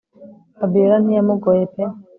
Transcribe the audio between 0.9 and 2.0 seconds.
ntiya mugoye pe